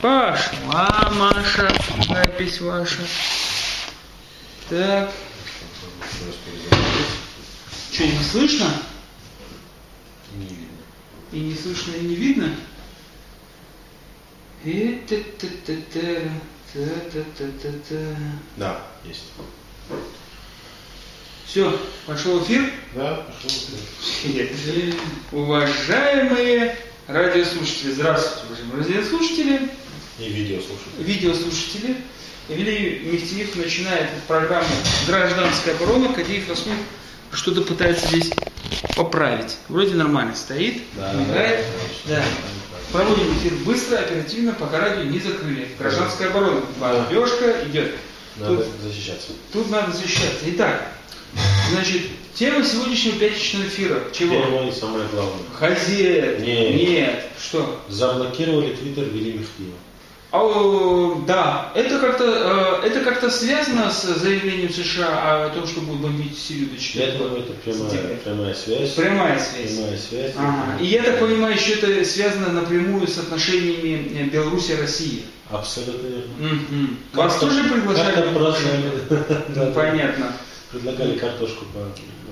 [0.00, 1.76] Пошла, Маша,
[2.08, 3.02] запись ваша.
[4.68, 5.10] Так.
[7.92, 8.70] Что, не слышно?
[10.36, 10.68] Не видно.
[11.32, 12.54] И не слышно, и не видно?
[14.64, 16.02] И та та та та
[16.72, 18.16] та та та та
[18.56, 19.24] Да, есть.
[21.44, 21.76] Все,
[22.06, 22.72] пошел эфир.
[22.94, 23.50] Да, пошел.
[25.32, 26.76] Уважаемые
[27.08, 29.70] радиослушатели, здравствуйте, уважаемые радиослушатели,
[30.18, 30.86] И видео слушать.
[30.98, 31.96] видеослушатели.
[32.48, 34.66] Илья Мехтиев начинает программу
[35.06, 36.12] «Гражданская оборона».
[36.12, 36.76] Кадеев Расмур
[37.32, 38.30] что-то пытается здесь
[38.96, 39.56] поправить.
[39.68, 41.64] Вроде нормально стоит, Да, мигает.
[42.06, 42.24] да, Да.
[42.90, 45.68] Проводим эфир быстро, оперативно, пока радио не закрыли.
[45.78, 46.62] Гражданская оборона.
[46.80, 47.92] Бомбежка идет.
[48.36, 49.28] Надо Тут, защищаться.
[49.52, 50.38] тут надо защищаться.
[50.46, 50.90] Итак,
[51.70, 52.02] значит,
[52.34, 54.00] тема сегодняшнего пятничного эфира.
[54.18, 54.40] Чего?
[54.40, 55.42] Первое и самое главное.
[55.58, 56.42] Хозяин.
[56.42, 56.74] Нет.
[56.76, 57.24] Нет.
[57.38, 57.84] Что?
[57.90, 59.74] Заблокировали твиттер Вели Мехтиева.
[60.30, 65.80] А, э, да, это как-то э, это как-то связано с заявлением США о том, что
[65.80, 68.90] будут бомбить Сирию до Я 4 думаю, это прямая, прямая связь.
[68.90, 69.70] Прямая связь.
[69.70, 70.32] Прямая связь.
[70.36, 70.82] Ага.
[70.82, 75.22] И я так понимаю, что это связано напрямую с отношениями э, Беларуси и России.
[75.48, 76.32] Абсолютно верно.
[76.38, 76.98] Мгм.
[77.14, 78.14] Вас тоже приглашали?
[78.14, 78.56] Как-то.
[79.48, 79.72] Да, да.
[79.72, 80.32] Понятно.
[80.70, 81.80] Предлагали картошку по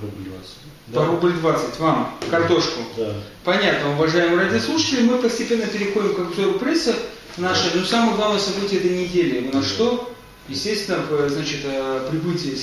[0.03, 0.93] рубль 20.
[0.93, 2.81] По рубль 20 вам, картошку.
[2.95, 3.13] Да.
[3.43, 6.93] Понятно, уважаемые радиослушатели, мы постепенно переходим к обзору прессы
[7.37, 7.71] нашей.
[7.75, 9.49] Но самое главное событие этой недели.
[9.49, 10.13] У нас что?
[10.47, 12.55] Естественно, п- значит, э, прибытие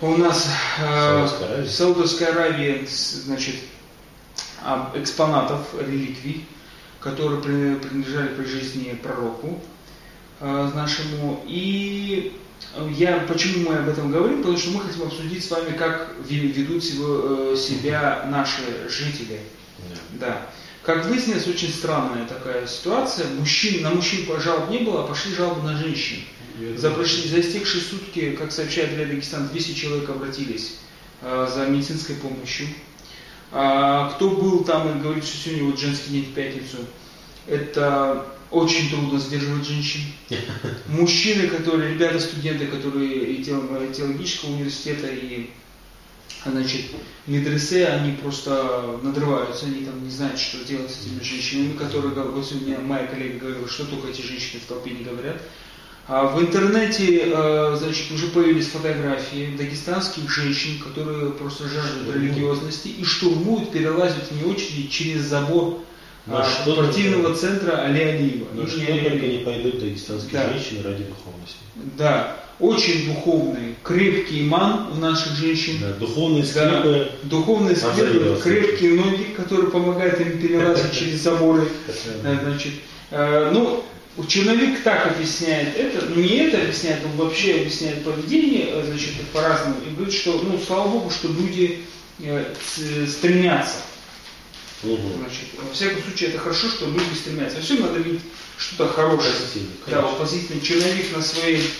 [0.00, 0.46] у нас
[0.78, 1.26] э,
[1.64, 3.56] в Саудовской Аравии, значит,
[4.94, 6.46] экспонатов, реликвий,
[7.00, 9.60] которые при- принадлежали при жизни пророку
[10.40, 11.42] э, нашему.
[11.46, 12.32] И
[12.90, 14.38] я, почему мы об этом говорим?
[14.38, 19.40] Потому что мы хотим обсудить с вами, как ве- ведут себя, э, наши жители.
[19.78, 19.96] Да.
[20.26, 20.46] Да.
[20.88, 23.26] Как выяснилось, очень странная такая ситуация.
[23.38, 26.20] Мужчин, на мужчин жалоб не было, а пошли жалобы на женщин.
[26.78, 30.76] За, прошли- за истекшие сутки, как сообщает Ля Дагестан, 200 человек обратились
[31.20, 32.68] э, за медицинской помощью.
[33.52, 36.78] А, кто был там и говорит, что сегодня вот женский день в пятницу,
[37.46, 40.00] это очень трудно сдерживать женщин.
[40.88, 45.50] Мужчины, которые, ребята, студенты, которые и тео- теологического университета, и
[46.44, 46.82] значит,
[47.26, 52.46] медресе, они просто надрываются, они там не знают, что делать с этими женщинами, которые, вот
[52.46, 55.40] сегодня моя коллега говорила, что только эти женщины в толпе не говорят.
[56.06, 63.04] А в интернете, э, значит, уже появились фотографии дагестанских женщин, которые просто жаждут религиозности и
[63.04, 65.84] штурмуют, перелазят вне очереди через забор
[66.28, 68.46] На а, что спортивного только- центра Али Алиева.
[68.54, 69.32] Но что Али только Алиева.
[69.38, 70.52] не пойдут дагестанские Да.
[70.52, 71.56] женщины ради духовности.
[71.96, 75.78] Да, очень духовный, крепкий иман у наших женщин.
[75.80, 77.08] Да, духовные Да, скрипы.
[77.24, 78.42] духовные завидоваться.
[78.44, 81.66] крепкие ноги, которые помогают им перелазить через заборы.
[82.22, 82.72] Значит,
[83.10, 83.82] э, ну,
[84.26, 89.76] черновик так объясняет это, ну не это объясняет, он вообще объясняет поведение, э, значит, по-разному,
[89.88, 91.78] и говорит, что, ну, слава Богу, что люди
[92.20, 92.44] э,
[93.06, 93.76] стремятся.
[94.82, 95.18] Мгм.
[95.18, 97.56] Значит, во всяком случае, это хорошо, что люди стремятся.
[97.56, 98.22] Во всем надо видеть
[98.56, 99.32] что-то хорошее.
[99.32, 101.70] Позитивно, Да, вот позитивный черновик на своей,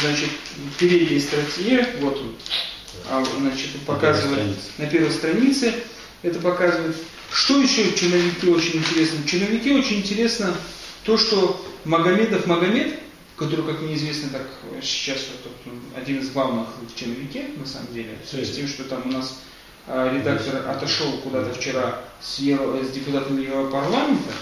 [0.00, 0.30] значит,
[0.78, 2.34] передней статье, вот он,
[3.10, 5.74] а, значит, показывает на первой странице,
[6.22, 6.96] это показывает.
[7.30, 9.18] Что еще в черновике очень интересно?
[9.22, 10.56] В черновике очень интересно
[11.04, 12.98] то, что Магомедов Магомед,
[13.36, 14.46] который, как мне известно, так
[14.82, 18.84] сейчас вот, один из главных в черновике, на самом деле, в связи с тем, что
[18.84, 19.38] там у нас
[19.88, 24.32] редактор отошел куда-то вчера с, Евро- с депутатом Европарламента,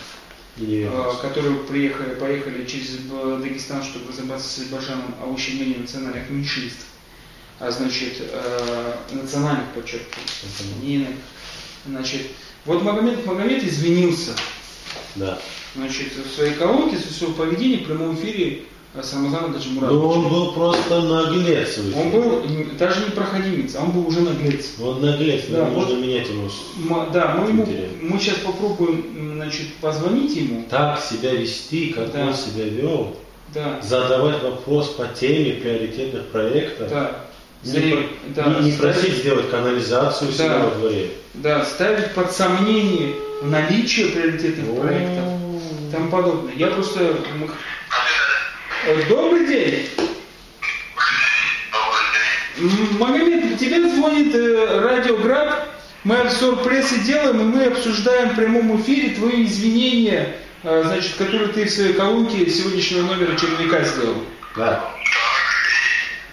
[0.59, 1.19] э, вернусь.
[1.21, 6.87] которые приехали, поехали через э, Дагестан, чтобы разобраться с Азербайджаном о ущемлении национальных меньшинств,
[7.61, 10.27] а значит, э, национальных, подчеркиваю,
[10.83, 11.11] иных.
[11.87, 12.23] Значит,
[12.65, 14.33] вот Магомед Магомед извинился,
[15.15, 15.39] Да.
[15.77, 18.65] значит, в своей колонке за свое поведение в прямом эфире
[19.03, 20.07] с Рамазаном Ну Гаджимуратовичем.
[20.11, 21.79] он был просто наглец.
[21.95, 22.43] Он был
[22.79, 24.67] даже не проходимец, а он был уже наглец.
[24.83, 26.05] Он наглец, Да, да, можно вот.
[26.05, 26.43] менять его.
[26.45, 27.67] М, Да, мы, ему,
[28.03, 30.65] мы сейчас попробуем, значит, позвонить ему.
[30.71, 32.27] Так себя вести, как Да.
[32.27, 33.17] он себя вел,
[33.55, 37.11] Да, задавать вопрос по теме приоритетных проектов, да.
[37.65, 40.65] не, да, не- не просить ставить- сделать канализацию у себя Да.
[40.65, 41.11] во дворе.
[41.35, 45.25] Да, ставить под сомнение наличие приоритетных проектов
[45.89, 46.55] и тому подобное.
[46.57, 47.15] Я просто...
[48.87, 49.89] Добрый день!
[53.01, 55.69] Магомед, тебе звонит э, Радио Град.
[56.05, 61.49] Мы обзор прессы делаем, и мы обсуждаем в прямом эфире твои извинения, э, значит, которые
[61.49, 64.23] ты в своей колонке сегодняшнего номера черновика сделал.
[64.55, 64.89] Да.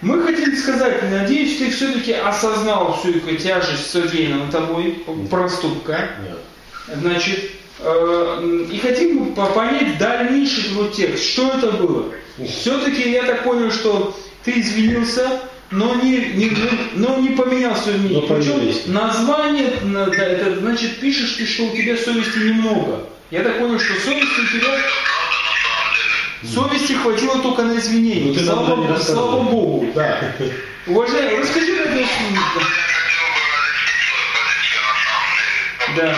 [0.00, 6.10] Мы хотели сказать, надеюсь, ты все-таки осознал всю эту тяжесть содеянного тобой проступка.
[6.22, 6.38] Нет.
[7.00, 7.50] Значит,
[7.80, 11.24] и хотим понять дальнейший твой текст.
[11.24, 12.12] Что это было?
[12.46, 15.40] Все-таки я так понял, что ты извинился,
[15.70, 16.52] но не, не,
[16.94, 18.22] но не поменял свое мнение.
[18.22, 23.06] Причем название, да, это значит, пишешь ты, что у тебя совести немного.
[23.30, 24.78] Я так понял, что совести у тебя...
[26.44, 28.32] Совести хватило только на извинения.
[28.32, 29.90] Ну, слава, слава Богу.
[29.94, 30.34] Да.
[30.86, 32.06] Уважаемый, расскажи как я
[35.96, 36.16] Да.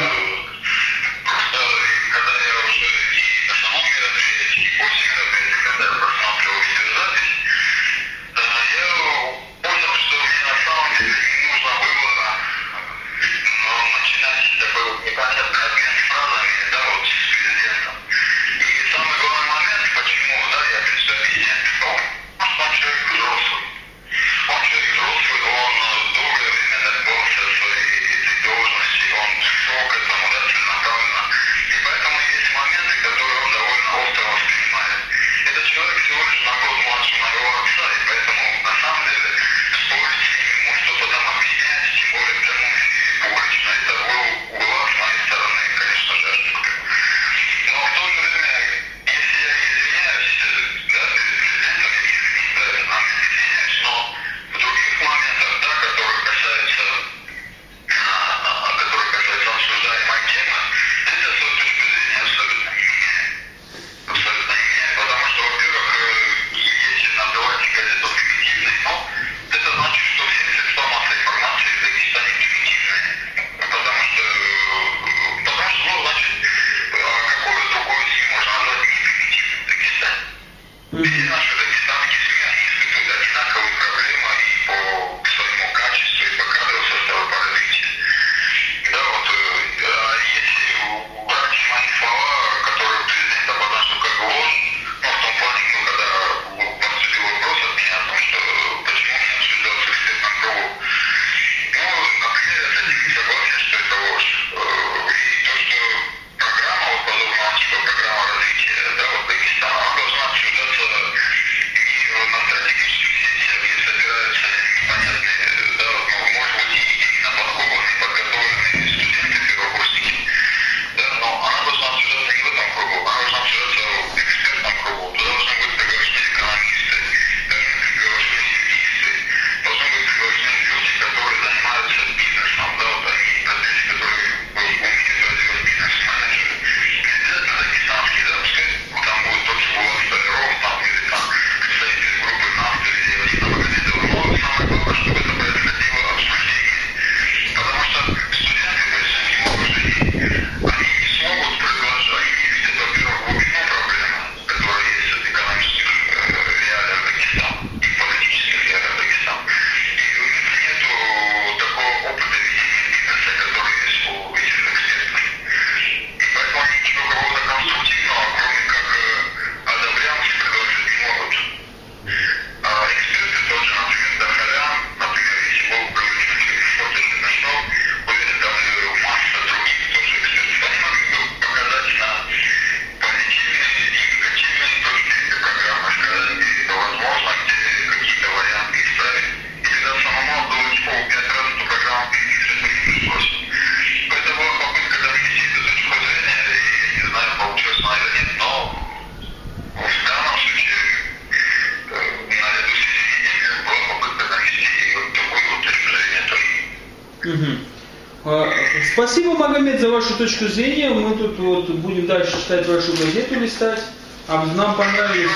[209.90, 210.90] Вашу точку зрения.
[210.90, 213.83] Мы тут вот будем дальше читать вашу газету, листать.
[214.28, 215.30] А нам понравилось...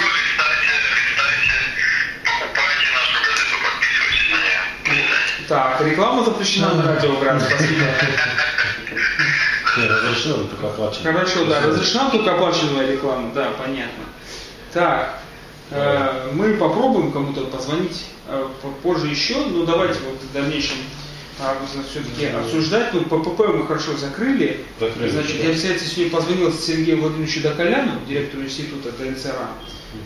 [5.49, 7.85] Так, реклама запрещена на радио Град, спасибо.
[9.76, 11.12] Разрешена, но только оплачиваемая.
[11.12, 14.04] Хорошо, да, разрешена только оплачиваемая реклама, да, понятно.
[14.73, 15.18] Так,
[15.70, 18.47] э, мы попробуем кому-то позвонить э,
[18.82, 20.76] позже еще, но давайте вот в дальнейшем
[21.42, 21.56] а
[21.88, 22.92] все-таки осуждать.
[22.92, 24.64] Ну, ППП мы хорошо закрыли.
[24.78, 25.49] закрыли Значит, да.
[25.49, 29.49] я, кстати, сегодня позвонил Сергею Владимировичу Доколяну, директору института ДНЦРА.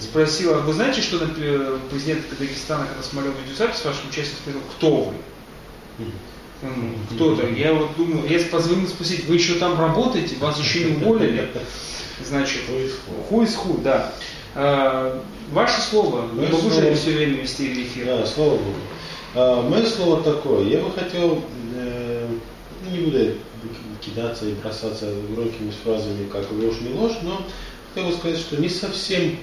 [0.01, 1.19] Спросила, вы знаете, что
[1.91, 5.15] президент Дагестана, когда смотрел видеозапись с вашим участием, сказал, кто вы?
[7.15, 7.49] Кто-то.
[7.49, 11.51] Я вот думаю, я позвонил спросить, вы еще там работаете, вас еще не уволили?
[12.25, 12.63] Значит,
[13.29, 14.13] хуй ху, да.
[14.55, 16.29] А, ваше слово.
[16.33, 18.07] Мы могу же все время вести в эфир.
[18.07, 18.75] Да, слава Богу.
[19.35, 20.65] А, мое слово такое.
[20.65, 21.43] Я бы хотел,
[21.77, 22.27] э,
[22.85, 23.19] ну, не буду
[24.01, 27.43] кидаться и бросаться громкими фразами, как ложь не ложь, но
[27.95, 29.37] хотел бы сказать, что не совсем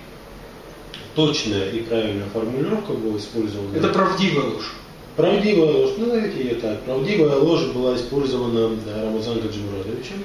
[1.15, 3.75] точная и правильная формулировка была использована.
[3.75, 4.74] Это правдивая ложь.
[5.17, 6.81] Правдивая ложь, ну назовите ее так.
[6.83, 10.24] Правдивая ложь была использована Рамазан Гаджимурадовичем.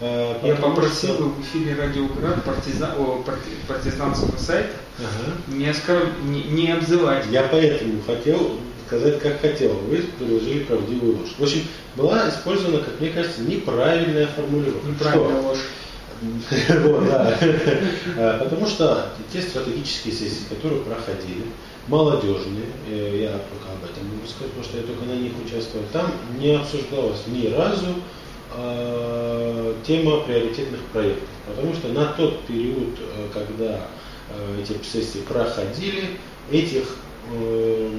[0.00, 1.24] Э, Я попросил что...
[1.24, 3.24] в эфире Радиоград партизан, о,
[3.68, 5.56] партизанского сайта ага.
[5.56, 6.08] не, оскор...
[6.24, 7.26] не, не обзывать.
[7.30, 9.74] Я поэтому хотел сказать, как хотел.
[9.74, 11.34] Вы предложили правдивую ложь.
[11.38, 11.60] В общем,
[11.94, 14.88] была использована, как мне кажется, неправильная формулировка.
[14.88, 15.58] Неправильная ложь.
[16.20, 17.38] Вот, да.
[18.16, 21.44] Э, потому что те стратегические сессии, которые проходили,
[21.86, 25.84] молодежные, э, я только об этом могу сказать, потому что я только на них участвовал,
[25.92, 27.94] там не обсуждалась ни разу
[28.56, 31.28] э, тема приоритетных проектов.
[31.46, 33.86] Потому что на тот период, э, когда
[34.30, 36.18] э, эти сессии проходили,
[36.50, 36.96] этих
[37.32, 37.90] э,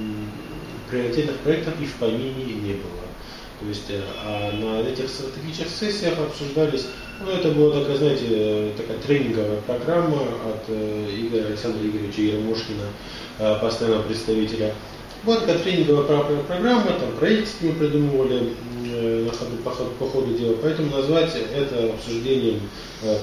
[0.90, 3.10] приоритетных проектов и в помине не было.
[3.60, 6.86] То есть э, а на этих стратегических сессиях обсуждались,
[7.20, 12.84] ну это была такая, знаете, такая тренинговая программа от э, Игоря Александра Игоревича Еремушкина,
[13.40, 14.74] э, постоянного представителя.
[15.26, 18.54] Вот такая тренинговая программа, там проект мы придумывали
[19.26, 22.62] на ходу, по, ходу, по ходу дела, поэтому назвать это обсуждением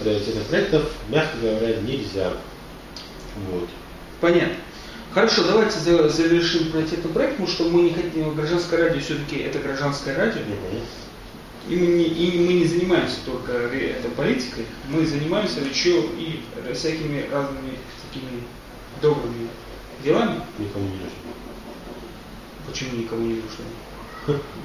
[0.03, 2.33] приоритетных проектов, мягко говоря, нельзя.
[3.51, 3.69] Вот.
[4.21, 4.57] Понятно.
[5.17, 10.15] Хорошо, давайте завершим приоритетный проект, потому что мы не хотим, гражданское радио все-таки это гражданское
[10.15, 10.43] радио.
[11.71, 16.43] И мы, не, и мы не занимаемся только это, политикой, мы занимаемся еще и
[16.75, 17.79] всякими разными
[18.13, 18.43] такими
[19.01, 19.49] добрыми
[20.05, 20.43] делами.
[20.59, 21.09] Никому не нужно.
[22.67, 23.65] Почему никому не нужно?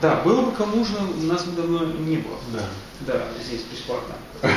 [0.01, 2.37] Да, было бы кому нужно, у нас бы давно не было.
[2.53, 2.61] Да.
[3.07, 3.13] Да,
[3.43, 4.13] здесь бесплатно.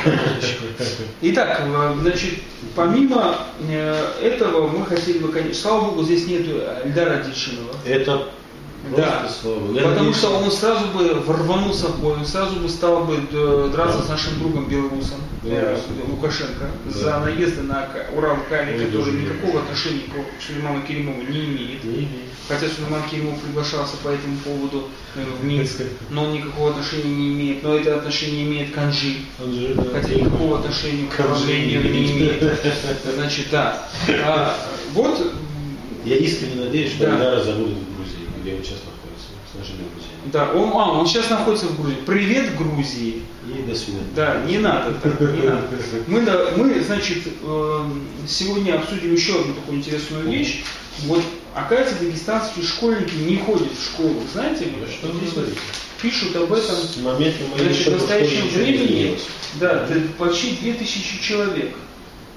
[1.21, 2.41] Итак, э, значит,
[2.75, 6.45] помимо э, этого мы хотели бы, конечно, слава богу, здесь нет
[6.83, 7.73] Эльдара Дичинова.
[7.85, 8.27] Это
[8.95, 9.27] да,
[9.83, 14.09] потому что он сразу бы рванулся в бой, сразу бы стал бы э, драться с
[14.09, 16.91] нашим другом белорусом э, Лукашенко да.
[16.91, 21.83] за наезды на Урал Кали, который никакого отношения к Сулейману Керимову не имеет.
[21.83, 22.29] Не имеет.
[22.47, 27.33] Хотя Сулейман Керимов приглашался по этому поводу э, в Минск, но он никакого отношения не
[27.33, 27.63] имеет.
[27.63, 29.83] Но это отношение имеет Канжи, Канжи да.
[29.93, 32.43] хотя никакого отношения к управлению не имеет.
[33.15, 33.87] Значит, да.
[34.23, 34.57] А,
[34.93, 35.33] вот
[36.03, 37.13] я искренне надеюсь, что да.
[37.13, 37.77] Эльдара забудут
[38.45, 38.94] где он сейчас находится,
[39.55, 39.89] друзьями.
[40.31, 41.97] Да, он, а, он сейчас находится в Грузии.
[42.05, 43.23] Привет Грузии.
[43.47, 44.07] И до свидания.
[44.15, 45.67] Да, не надо так, не надо.
[46.07, 50.63] Мы, да, мы, значит, эм, сегодня обсудим еще одну такую интересную вещь.
[51.03, 51.21] Вот,
[51.53, 54.15] оказывается, дагестанские школьники не ходят в школу.
[54.33, 55.59] Знаете, да что говорите?
[56.01, 56.75] Пишут об этом.
[56.75, 59.17] С момента Значит, в настоящем времени,
[59.55, 61.75] да, почти 2000 человек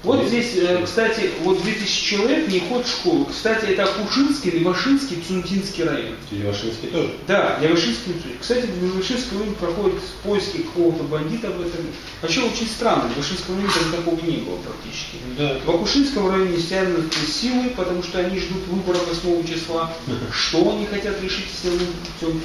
[0.01, 3.25] вот здесь, э, кстати, вот 2000 человек не ходят в школу.
[3.25, 6.15] Кстати, это Акушинский, Левашинский, Цунтинский район.
[6.31, 7.15] Левашинский тоже?
[7.27, 8.13] Да, Левашинский.
[8.39, 11.85] Кстати, в Левашинском районе проходят поиски какого-то бандита в этом.
[12.21, 15.17] Вообще очень странно, в Левашинском районе там такого не было практически.
[15.37, 15.57] Да.
[15.65, 19.91] В Акушинском районе стянут силы, потому что они ждут выборов 8 числа.
[20.33, 21.87] Что они хотят решить силовым
[22.19, 22.41] путем.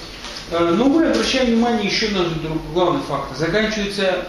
[0.51, 2.27] Э, но мы обращаем внимание еще на
[2.73, 3.37] главный факт.
[3.39, 4.27] Заканчивается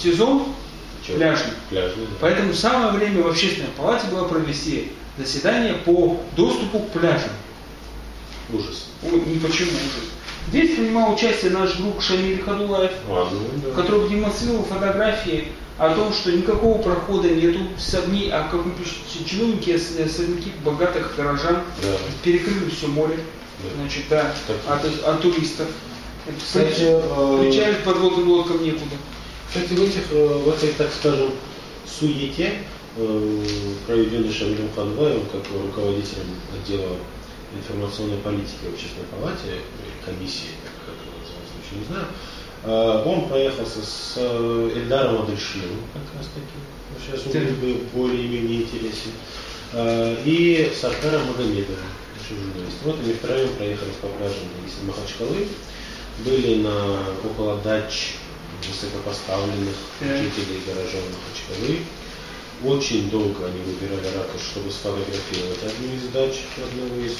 [0.00, 0.54] сезон
[1.14, 1.52] пляжный.
[1.70, 2.16] пляжный да.
[2.20, 7.30] Поэтому самое время в общественной палате было провести заседание по доступу к пляжам.
[8.52, 8.88] Ужас.
[9.02, 10.10] О, не почему ужас.
[10.48, 13.26] Здесь принимал участие наш друг Шамиль Хадулаев, ну,
[13.64, 13.74] да.
[13.74, 15.48] который демонстрировал фотографии
[15.78, 21.62] о том, что никакого прохода нету сомнений, а как вы пишете, чиновники, особняки богатых горожан
[21.82, 21.88] да.
[22.22, 23.18] перекрыли все море,
[23.62, 23.68] да.
[23.80, 24.34] значит, да,
[24.68, 25.66] от, от туристов.
[26.38, 28.96] Кстати, э, Приезжают подводным лодкам некуда.
[29.48, 31.30] Кстати, в, этих, э, в этой, так скажем,
[31.86, 32.54] суете,
[32.96, 33.44] э,
[33.86, 36.96] проведенной Шамилем Ханбаевым, как руководителем отдела
[37.56, 39.62] информационной политики в Общественной палате,
[40.04, 42.06] комиссии, как это называется, еще не знаю,
[42.64, 46.56] э, он проехался с Эльдаром Адельшиным, как раз таки,
[47.00, 49.12] сейчас он бы более-менее интересен,
[50.24, 51.78] и с Аркаром Магомедовым,
[52.28, 52.76] журналист.
[52.84, 54.38] Вот они втроем проехались по пляжам
[54.86, 55.48] Махачкалы,
[56.24, 58.14] были на около дач
[58.68, 61.80] высокопоставленных жителей горожан Махачкалы.
[62.64, 67.18] Очень долго они выбирали ракурс, чтобы сфотографировать одну из дач одного из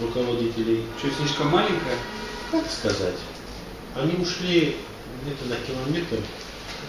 [0.00, 0.84] руководителей.
[0.98, 1.98] Что, слишком маленькая?
[2.50, 3.16] Как сказать?
[3.94, 4.76] Они ушли
[5.22, 6.16] где-то на километр,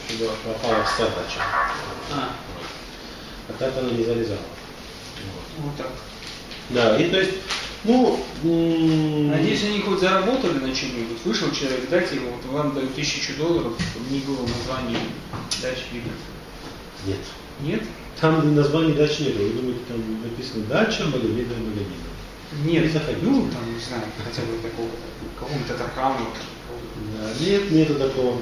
[0.08, 1.42] чтобы попала вся дача.
[2.14, 2.36] А.
[3.50, 4.40] а так она не залезала.
[5.58, 5.66] Вот.
[5.66, 5.92] вот так.
[6.70, 7.34] Да, и то есть
[7.84, 11.18] ну, Надеюсь, они хоть заработали на чем-нибудь.
[11.24, 15.00] Вышел человек, дайте ему, вот вам дают тысячу долларов, чтобы не было названия
[15.62, 16.12] дачи видно.
[17.06, 17.20] Нет.
[17.62, 17.84] Нет?
[18.20, 19.36] Там название дачи нет.
[19.38, 22.10] Вы думаете, там написано дача Магомеда Магомеда.
[22.66, 23.26] Нет, не заходите.
[23.26, 24.90] ну там, не знаю, хотя бы такого,
[25.40, 26.28] какого-то Тархану.
[27.18, 28.38] Да, нет, нету такого.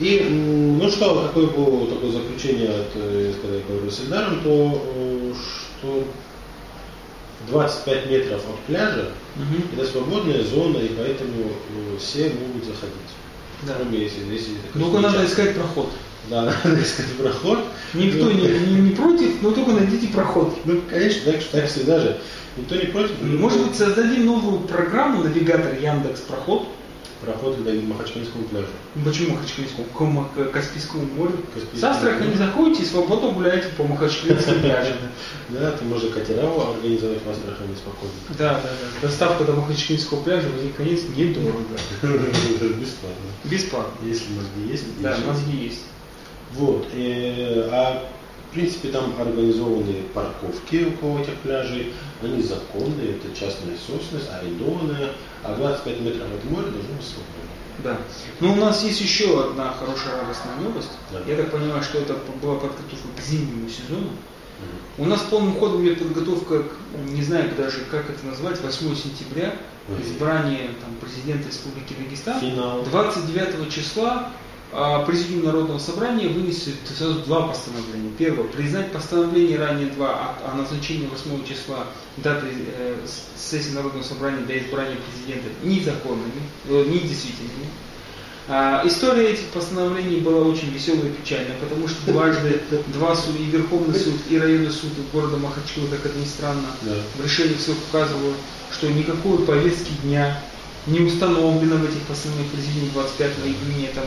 [0.00, 4.84] И, ну что, какое было такое заключение, от, э, когда я говорю с Эльдаром, то
[4.96, 5.32] э,
[5.80, 6.04] что
[7.48, 9.10] 25 метров от пляжа
[9.76, 12.94] это свободная зона, и поэтому э, все могут заходить.
[13.62, 13.74] Да.
[13.76, 15.30] Кроме если, если это Только надо частный.
[15.30, 15.90] искать проход.
[16.30, 17.58] Да, надо искать проход.
[17.94, 20.56] Никто Ну, не, не, не против, но только найдите проход.
[20.64, 22.20] Ну, конечно, так, так всегда же.
[22.56, 23.10] Никто не против.
[23.20, 26.68] но Может быть, создадим новую программу, навигатор Яндекс Проход.
[27.20, 28.66] Проход до Махачкалинского пляжа.
[29.04, 29.86] Почему Махачкалинскому?
[29.86, 31.32] К Ма- к Каспийскому морю.
[31.54, 34.96] Каспийскому С Астрахани заходите и свободно гуляете по Махачкалинским пляжам.
[35.48, 38.14] Да, ты можешь катераву организовать в Астрахани спокойно.
[38.38, 39.08] Да, да, да.
[39.08, 41.58] Доставка до Махачкалинского пляжа в конец недорого.
[42.02, 43.30] Бесплатно.
[43.44, 44.06] Бесплатно.
[44.06, 44.84] Если мозги есть.
[45.00, 45.82] Да, мозги есть.
[46.52, 46.86] Вот.
[46.92, 48.06] э, а
[48.50, 51.92] в принципе там организованы парковки около этих пляжей.
[52.22, 55.10] Они законные, это частная собственность, арендованная.
[55.44, 57.44] А 25 метров от моря должно быть свободно.
[57.82, 57.98] Да.
[58.40, 60.92] Но у нас есть еще одна хорошая радостная новость.
[61.12, 61.20] Да.
[61.26, 64.10] Я так понимаю, что это была подготовка к зимнему сезону.
[64.96, 66.72] У нас полным ходом идет подготовка, к,
[67.10, 69.54] не знаю даже, как это назвать, 8 сентября,
[70.00, 72.40] избрание там, президента Республики Дагестан.
[72.40, 72.82] Финал.
[72.84, 74.30] 29 числа
[75.06, 78.10] Президиум Народного Собрания вынесет сразу два постановления.
[78.18, 82.96] Первое, признать постановление ранее два о, о назначении 8 числа даты э,
[83.36, 87.68] сессии Народного Собрания для избрания президента незаконными, э, недействительными.
[88.46, 92.60] А, история этих постановлений была очень веселая и печальная, потому что дважды
[92.92, 96.94] два суда, и Верховный суд, и районный суд города Махачкала, как это ни странно, Да.
[97.16, 98.36] в решениях своих указывают,
[98.72, 100.42] что никакой повестки дня
[100.86, 104.04] не установлено в этих постановлениях президиума 25 июня там,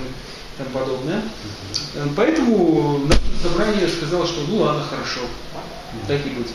[0.58, 1.22] тому подобное.
[1.96, 3.02] Э, Поэтому
[3.42, 5.22] собрание сказало, что ну ладно, хорошо,
[6.08, 6.48] так и быть.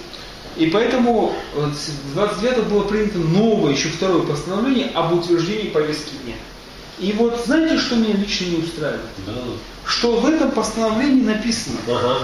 [0.56, 6.34] И поэтому вот с 29 было принято новое, еще второе постановление об утверждении повестки дня.
[6.98, 9.00] И вот знаете, что меня лично не устраивает?
[9.26, 9.32] Да.
[9.86, 12.18] Что в этом постановлении написано, Ага.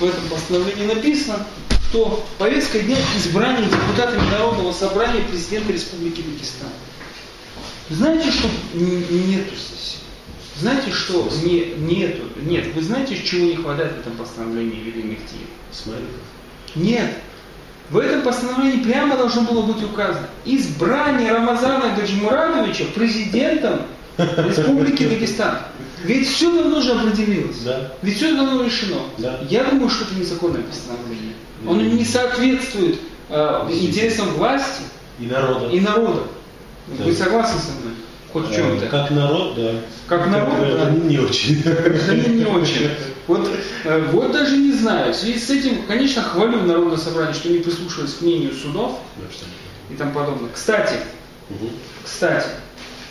[0.00, 1.46] в этом постановлении написано,
[1.90, 6.68] что повестка дня избрания депутатами Народного собрания президента Республики Дагестан.
[7.88, 9.98] Знаете, что нету здесь?
[10.60, 12.22] Знаете, что не, нету?
[12.42, 15.48] Нет, вы знаете, чего не хватает в этом постановлении Вели Мехтиев?
[15.72, 16.10] Смайликов.
[16.74, 17.10] Нет.
[17.88, 23.82] В этом постановлении прямо должно было быть указано избрание Рамазана Гаджимурадовича президентом
[24.18, 25.58] Республики Дагестан.
[26.04, 27.58] Ведь все давно уже определилось.
[27.64, 27.92] Да.
[28.02, 29.00] Ведь все давно решено.
[29.18, 29.40] Да.
[29.48, 31.34] Я думаю, что это незаконное постановление.
[31.66, 34.82] Оно не соответствует э, интересам власти
[35.18, 35.66] И народа.
[35.68, 36.22] и народа.
[36.86, 37.04] Да.
[37.04, 37.94] Вы согласны со мной?
[38.32, 38.86] Хоть в Э, чем-то?
[38.86, 39.72] Как народ, да.
[40.06, 40.66] Как народ, да.
[40.66, 41.62] гражданин не очень.
[41.62, 42.88] Гражданин не очень.
[43.26, 43.48] Вот,
[43.84, 45.12] э, вот даже не знаю.
[45.12, 48.98] В связи с этим, конечно, хвалю Народное собрание, что не прислушивались к мнению судов
[49.90, 50.50] и тому подобное.
[50.54, 50.94] Кстати,
[51.48, 51.70] Мгм.
[52.04, 52.46] кстати,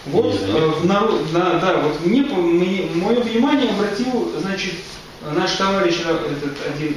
[0.06, 4.74] вот э, народ, да, да, вот мне, мне- мое внимание обратил, значит,
[5.36, 6.96] наш товарищ э, этот один,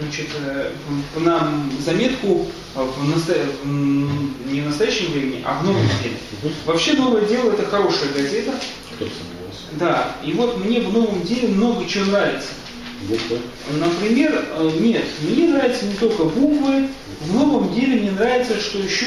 [0.00, 0.70] значит, э,
[1.16, 6.16] нам заметку э, в м, не в настоящем времени, а в новом деле.
[6.64, 8.52] Вообще новое дело это хорошая газета.
[9.72, 12.48] Да, и вот мне в новом деле много чего нравится.
[13.02, 13.40] Буквы.
[13.78, 16.88] Например, э, нет, мне нравятся не только буквы,
[17.20, 19.06] в новом деле мне нравится, что еще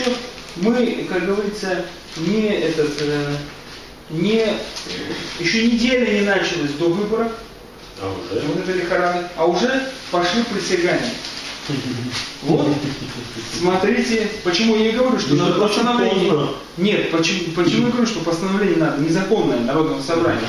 [0.57, 1.85] мы, как говорится,
[2.17, 2.91] не этот,
[4.09, 4.45] не,
[5.39, 7.31] еще неделя не началась до выборов,
[8.01, 8.47] А уже?
[8.47, 11.13] вот это лихорадка, а уже пошли присягания.
[12.41, 12.67] Вот,
[13.59, 16.31] смотрите, почему я и говорю, что надо постановление...
[16.31, 16.49] поздно.
[16.77, 20.39] Нет, почему, почему я говорю, что постановление надо, незаконное Народного собрания.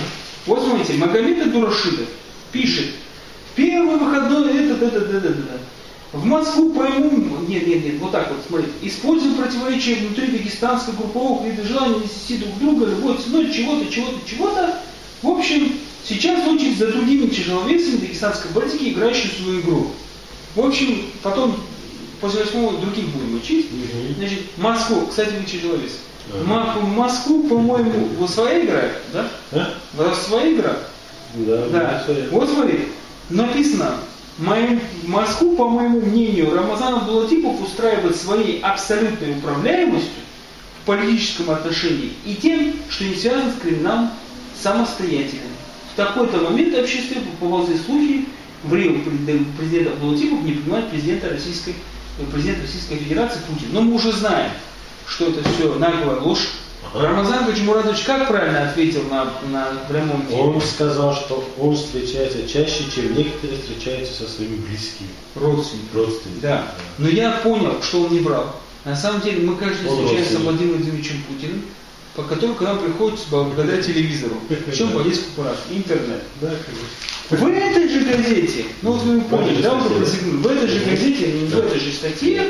[0.46, 2.06] Вот смотрите, Магомед Дурашидов
[2.52, 2.86] пишет,
[3.56, 5.60] первый выходной, этот, этот, этот, этот.
[6.12, 7.10] В Москву пойму,
[7.46, 12.38] нет, нет, нет, вот так вот, смотрите, используем противоречия внутри дагестанской групповых и желание нести
[12.38, 14.80] друг друга любой ценой чего-то, чего-то, чего-то.
[15.22, 15.72] В общем,
[16.04, 19.90] сейчас очередь за другими тяжеловесами дагестанской политики, играющими свою игру.
[20.54, 21.56] В общем, потом
[22.20, 23.66] после восьмого других будем учить.
[23.70, 24.14] Мгм.
[24.18, 25.92] Значит, Москву, кстати, вы тяжеловес.
[26.33, 26.80] Ага.
[26.80, 29.28] Москву, по-моему, вы своя игра, да?
[29.52, 29.74] А?
[29.94, 30.76] Вы своя игра?
[31.35, 31.66] Да.
[31.66, 32.04] Да.
[32.06, 32.88] ну, Вот смотри,
[33.30, 33.94] написано,
[34.38, 40.11] моим, Москву, по моему мнению, Рамазан Абдулатипов устраивает своей абсолютной управляемостью
[40.83, 44.11] в политическом отношении и тем, что не связан с криминалом
[44.62, 45.50] самостоятельно.
[45.92, 48.26] В такой-то момент в обществе поползли слухи,
[48.64, 51.70] в Рио президент президент Абдулатипов не принимает президента Российской,
[52.18, 53.68] э, президент Российской Федерации Путин.
[53.72, 54.50] Но мы уже знаем,
[55.06, 56.48] что это все наглая ложь.
[56.92, 57.08] Ага.
[57.08, 60.40] Рамазан Гаджимурадович как правильно ответил на, на прямом эфире?
[60.40, 65.84] Он сказал, что он встречается чаще, чем некоторые встречаются со своими близкими Родственник.
[65.94, 66.40] родственниками.
[66.40, 66.66] Да.
[66.98, 68.56] Но я понял, что он не брал.
[68.84, 70.40] На самом деле мы каждый Он встречаемся с.
[70.40, 71.62] Владимиром Владимировичем Путиным,
[72.14, 74.36] по которому к нам приходит благодаря телевизору.
[74.48, 75.56] Причем несколько раз.
[75.70, 76.22] Интернет.
[76.40, 77.46] Да, конечно.
[77.46, 81.58] В этой же газете, ну вот вы поняли, да, просекнули, в этой же газете, в
[81.58, 82.42] этой же статье,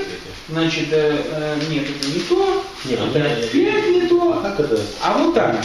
[0.49, 4.81] значит, э, э, нет, это не то, Нет, это опять не А то, это?
[5.03, 5.63] а вот так.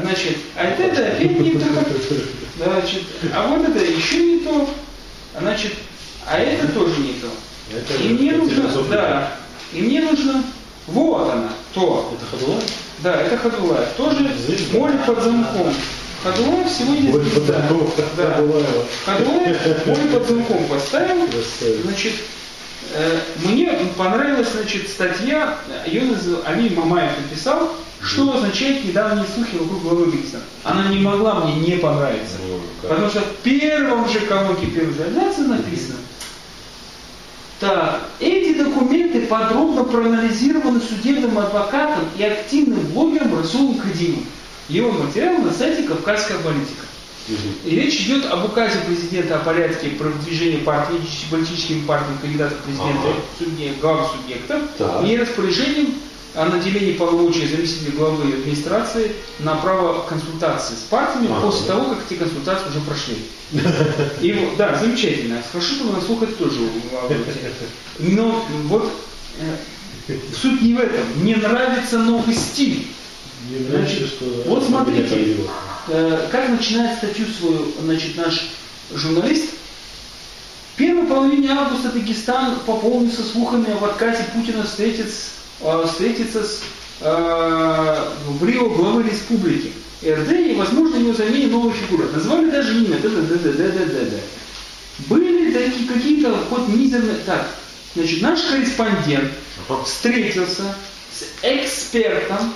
[0.00, 1.66] Значит, а это, это опять не то,
[2.56, 3.02] значит,
[3.34, 4.70] а вот это еще не то,
[5.40, 5.72] значит,
[6.24, 7.28] а это тоже не то.
[8.00, 9.36] И мне нужно, да,
[9.72, 10.44] и мне нужно,
[10.86, 12.12] вот она, то.
[12.14, 12.62] Это Ходулай?
[12.98, 13.88] Да, это Ходулаев.
[13.96, 14.78] Тоже Звезда.
[14.78, 15.74] море под замком.
[16.22, 18.34] Ходулаев сегодня Море под замком, Да.
[18.34, 18.84] Ходулаева.
[19.04, 21.28] Ходулаев море под замком поставил.
[21.84, 22.12] Значит,
[22.94, 27.70] э, мне понравилась значит, статья, ее называл, Али Мамаев написал,
[28.02, 30.42] что означает недавние слухи вокруг главы Узбекистана.
[30.62, 32.36] Она не могла мне не понравиться.
[32.82, 35.96] Потому что в первом же колонке первой же написано,
[37.60, 44.24] так, эти документы подробно проанализированы судебным адвокатом и активным блогером Расулом Кадимом.
[44.68, 46.86] Его материал на сайте «Кавказская политика».
[47.64, 53.08] И речь идет об указе президента о порядке продвижения партии, политическими партиями кандидатов в президента
[53.08, 53.16] Ага.
[53.38, 55.08] субъек- глав субъектов Так.
[55.08, 55.94] и распоряжением
[56.34, 61.46] о наделении полномочий заместителя главы администрации на право консультации с партиями Ага.
[61.46, 63.16] после того, как эти консультации уже прошли.
[64.20, 65.40] И да, замечательно.
[65.52, 66.60] Хорошо, что вы на слух это тоже.
[68.00, 68.92] Но вот
[69.38, 71.04] э, суть не в этом.
[71.16, 72.88] Мне нравится новый стиль.
[73.48, 75.36] Мне нравится, Значит, что вот смотрите.
[75.88, 78.48] Э, как начинает статью свою значит, наш
[78.92, 79.50] журналист?
[80.72, 85.26] В первой половине августа Дагестан пополнился слухами об отказе Путина встретиться,
[85.86, 86.62] встретиться с
[87.00, 89.72] э, в Рио главы республики
[90.04, 92.08] РД и, возможно, его замене новой фигуры.
[92.12, 92.98] Назвали даже имя.
[92.98, 94.18] Да-да-да-да-да-да-да.
[95.08, 97.16] Были такие какие-то хоть мизерные...
[97.26, 97.48] Так,
[97.94, 99.32] значит, наш корреспондент
[99.84, 100.74] встретился
[101.12, 102.52] с экспертом,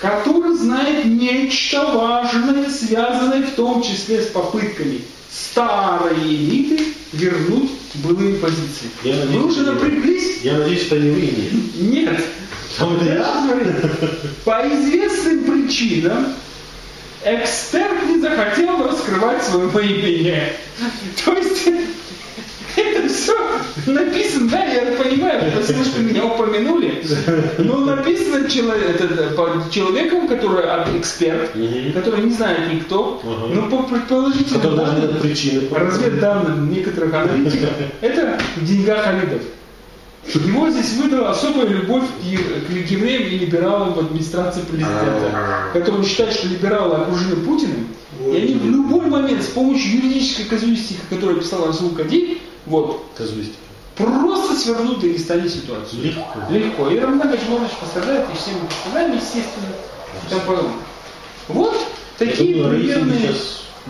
[0.00, 5.02] который знает нечто важное, связанное в том числе с попытками
[5.34, 8.88] старой элиты вернуть былые позиции.
[9.02, 9.72] Я надеюсь, не вы.
[9.72, 10.40] напряглись?
[10.42, 11.90] Я надеюсь, что не вы.
[11.90, 12.10] Нет.
[12.10, 12.22] Это?
[12.76, 13.22] Смотрите,
[14.44, 16.26] По известным причинам
[17.24, 20.56] эксперт не захотел раскрывать свое появление.
[21.24, 21.68] То есть
[22.76, 23.32] это все
[23.86, 27.02] написано, да, я понимаю, потому что меня упомянули,
[27.58, 30.64] но написано человек, это, по- человеком, который
[30.98, 31.50] эксперт,
[31.94, 33.20] который не знает никто,
[33.52, 35.10] но по предположительным данным,
[35.72, 39.42] разведданным некоторых аналитиков, это в деньгах Халидов.
[40.26, 45.70] Его здесь выдала особая любовь к евреям и либералам в администрации президента, А.
[45.74, 47.88] которые считают, что либералы окружены Путиным,
[48.32, 53.58] и они в любой момент с помощью юридической казуистики, которую писал Расул Кадир, вот, Казуистика.
[53.96, 56.02] просто свернут в Дагестане ситуацию.
[56.02, 56.40] Легко.
[56.50, 56.90] Легко.
[56.90, 59.66] И Рамзан Гачманович пострадает, и все мы пострадаем, естественно.
[60.24, 60.74] И тому подобное.
[61.48, 61.76] Вот
[62.18, 63.30] такие думаю, примерные...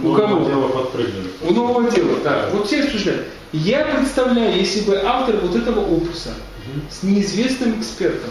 [0.02, 0.44] У кого?
[1.42, 2.48] У нового дела, да.
[2.52, 3.26] Вот все обсуждают.
[3.52, 6.30] Я представляю, если бы автор вот этого опуса
[6.90, 8.30] с неизвестным экспертом,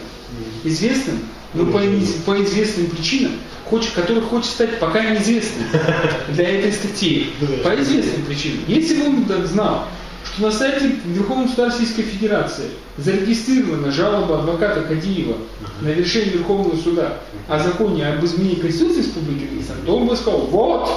[0.65, 1.19] известным,
[1.53, 1.79] но по,
[2.25, 3.31] по известным причинам,
[3.69, 5.65] хочет, который хочет стать пока неизвестным
[6.29, 7.29] для этой статьи,
[7.63, 8.59] по известным причинам.
[8.67, 9.87] Если бы он знал,
[10.25, 15.35] что на сайте Верховного суда Российской Федерации зарегистрирована жалоба адвоката Кадиева
[15.81, 20.41] на решение Верховного суда о законе об изменении Конституции Республики Дагестан, то он бы сказал,
[20.41, 20.89] вот,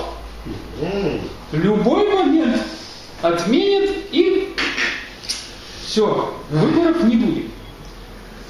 [1.52, 2.56] любой момент
[3.22, 4.54] отменят и
[5.84, 7.44] все, выборов не будет.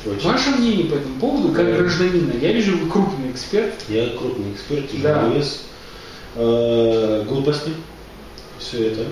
[0.05, 0.29] очень.
[0.31, 2.33] Ваше мнение по этому поводу, как гражданина?
[2.41, 3.75] Я вижу, вы крупный эксперт.
[3.89, 5.15] Я крупный эксперт, Да.
[5.15, 5.63] тяжелый вес.
[6.37, 7.71] Э, Глупости.
[8.67, 9.05] Все это.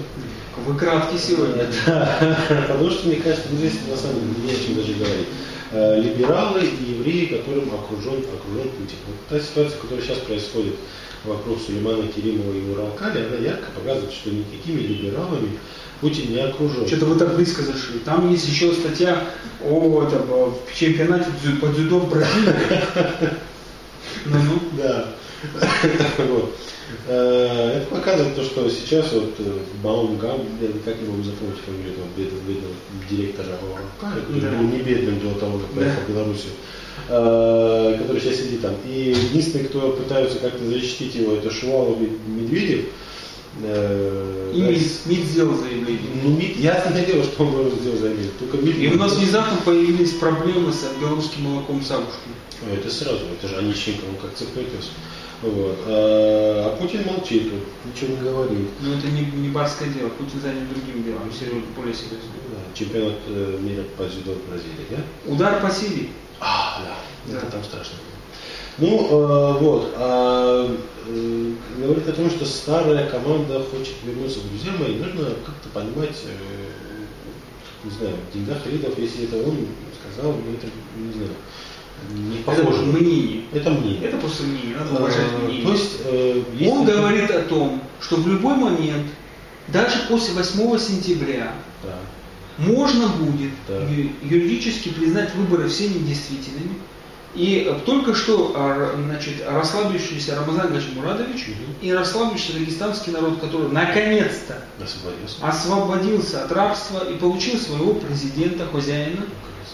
[0.67, 1.67] Вы краткий сегодня.
[1.87, 5.29] Да, потому что, мне кажется, здесь на самом деле не о чем даже говорить.
[5.71, 8.97] Э, Либералы и евреи, которым окружен, окружен Путин.
[9.07, 10.75] Вот та ситуация, которая сейчас происходит
[11.25, 15.59] вокруг Сулеймана Керимова и Уралкали, она ярко показывает, что никакими либералами
[16.01, 16.87] Путин не окружен.
[16.87, 18.01] Что-то вы так близко зашли.
[18.05, 19.25] Там есть еще статья
[19.65, 21.27] о этом, чемпионате
[21.61, 22.55] по дзюдо в Бразилии.
[24.27, 24.59] Ну-ну.
[24.79, 25.15] Да.
[27.07, 30.41] Э, Это показывает то, что сейчас вот э, Баумгам,
[30.85, 32.75] как могу запомнить фамилию этого бедного, бедного
[33.11, 33.59] директора
[34.01, 36.53] который был не бедным до того, как поехал в Белоруссию,
[37.09, 38.75] э, который сейчас сидит там.
[38.87, 42.87] И единственный, кто пытается как-то защитить его, это Шувалов и Медведев.
[43.57, 46.11] И да, МИД, сделал заявление.
[46.25, 48.33] Ну, МИД, ясное дело, что он должен сделать заявление.
[48.39, 52.35] Только МИД И у нас внезапно появились проблемы с белорусским молоком Савушкин.
[52.67, 54.91] Ну, это сразу, это же Онищенко, он как пес.
[55.45, 55.77] Вот.
[55.87, 57.53] А, а Путин молчит,
[57.85, 58.69] ничего не говорит.
[58.81, 62.31] Но это не, не барское дело, Путин занят другим делом, серьезно, более серьезно.
[62.51, 65.31] Да, чемпионат э, мира по дзюдо в Бразилии, да?
[65.31, 66.09] Удар по силе.
[66.41, 67.39] А, да, Да.
[67.39, 67.97] это там страшно.
[68.79, 70.77] Ну, э, вот, а,
[71.09, 74.41] э, говорит о том, что старая команда хочет вернуться.
[74.49, 79.59] Друзья мои, нужно как-то понимать, э, не знаю, в деньгах лидов, если это он
[80.01, 81.31] сказал, ну, это, не знаю,
[82.13, 82.69] не похоже.
[82.69, 83.43] Это мнение.
[83.53, 84.05] Это мнение.
[84.05, 85.65] Это просто мнение, надо уважать Э, мнение.
[85.67, 89.07] То есть, э, Он говорит о том, что в любой момент,
[89.69, 91.95] даже после 8 сентября, Да.
[92.59, 93.81] можно будет Да.
[94.23, 96.75] юридически признать выборы все недействительными.
[97.35, 101.75] И э, только что а, значит, расслабившийся Рамазан Гач Мурадович Мгм.
[101.83, 105.37] и расслабившийся дагестанский народ, который наконец-то Освободился.
[105.43, 109.23] освободился от рабства и получил своего президента, хозяина,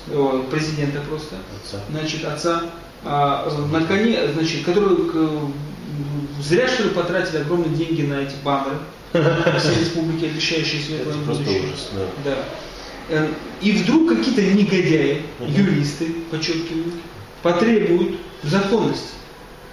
[0.08, 1.78] э, президента просто, Отца.
[1.90, 2.62] значит, отца,
[3.04, 5.38] а, э, наконец, значит, который э,
[6.42, 8.78] зря что ли потратили огромные деньги на эти баннеры
[9.58, 11.62] все республики, обещающие светлое будущее.
[11.62, 11.90] ужас,
[12.24, 12.36] да.
[13.10, 13.26] Да.
[13.60, 16.92] И вдруг какие-то негодяи, юристы, подчеркиваю,
[17.42, 19.08] потребуют законности,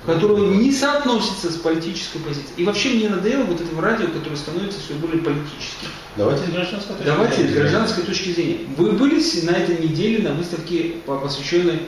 [0.05, 2.53] которая не соотносится с политической позицией.
[2.57, 5.89] И вообще мне надоело вот этим радио, которое становится все более политическим.
[6.15, 7.55] Давайте с гражданской точки Давайте с зрения.
[7.60, 8.57] гражданской точки зрения.
[8.77, 11.81] Вы были с- на этой неделе на выставке, по- посвященной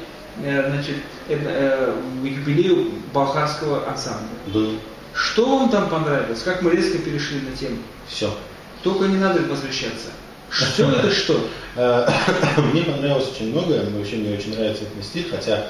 [0.44, 0.96] э, значит,
[1.28, 1.94] э,
[2.24, 4.28] юбилею Балхарского ансамбля.
[4.54, 4.74] Был.
[5.14, 6.42] Что вам там понравилось?
[6.44, 7.78] Как мы резко перешли на тему?
[8.08, 8.34] Все.
[8.84, 10.10] Только не надо возвращаться.
[10.50, 11.40] Что это что?
[11.76, 12.08] Э,
[12.74, 15.68] Мне понравилось очень многое, вообще мне очень нравится этот стиль, хотя,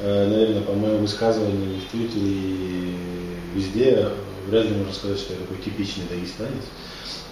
[0.00, 2.96] наверное, по моему высказыванию в Твиттере, и
[3.54, 4.10] везде, э,
[4.48, 6.64] вряд ли можно сказать, что я такой типичный дагестанец,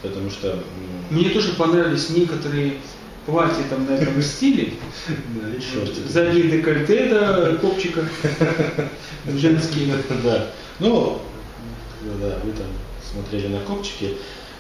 [0.03, 0.63] потому что...
[1.11, 2.75] Мне тоже понравились некоторые
[3.27, 4.75] платья там на этом стиле.
[5.09, 6.09] Да, и шортики.
[6.09, 8.05] Задние декольте до копчика.
[9.27, 9.95] Женские.
[10.25, 10.51] Да.
[10.79, 11.21] Ну,
[12.21, 12.67] да, вы там
[13.13, 14.17] смотрели на копчики,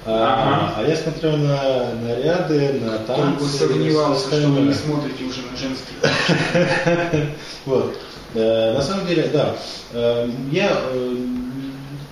[0.06, 3.38] а, а я смотрел на наряды, на танцы.
[3.38, 7.26] Только сомневался, что вы не смотрите уже на женские.
[7.66, 7.96] Вот.
[8.34, 9.56] Э, На самом деле, да.
[9.92, 11.16] Э, Я, э,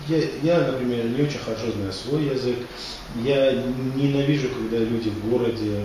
[0.08, 2.56] я, я, например, не очень хорошо знаю свой язык.
[3.24, 3.52] Я
[3.94, 5.80] ненавижу, когда люди в городе,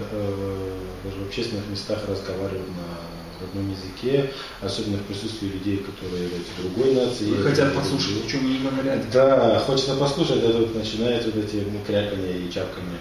[1.03, 3.12] даже в общественных местах разговаривают на
[3.43, 7.37] родном языке, особенно в присутствии людей, которые являются другой нации.
[7.37, 9.11] Я Хотят послушать, о чем они говорят.
[9.11, 12.99] Да, хочется послушать, а тут начинают вот эти ну, кряканье и чапканье.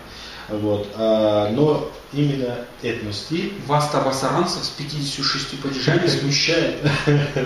[0.49, 0.89] Вот.
[0.97, 6.77] А, но именно этностиль Вас табасаранцев с 56 падежами смущает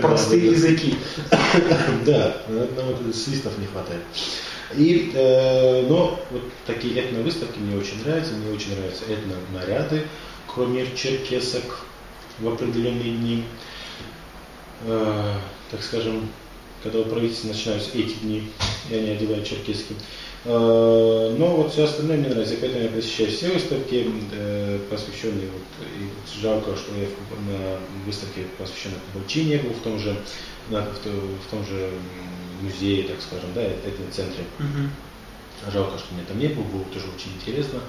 [0.00, 0.96] простые языки.
[2.04, 4.02] Да, вот свистов не хватает.
[4.74, 10.06] И, э, но вот такие этновыставки мне очень нравятся, мне очень нравятся этнонаряды,
[10.52, 11.84] кроме черкесок
[12.40, 13.44] в определенные дни.
[14.86, 15.34] Э,
[15.70, 16.28] так скажем,
[16.82, 18.48] когда у правительства начинаются эти дни,
[18.90, 19.94] и они одевают черкески.
[20.44, 25.88] Э, но вот все остальное мне нравится, поэтому я посещаю все выставки, э, посвященные, вот,
[25.88, 30.16] и жалко, что я в- на выставке, посвященной Кабальчи, не был в том же,
[30.70, 31.90] на- в, в том же
[32.62, 34.44] музее, так скажем, да, этом центре.
[34.58, 34.90] Мгм.
[35.72, 37.80] Жалко, что мне там не было, было тоже очень интересно.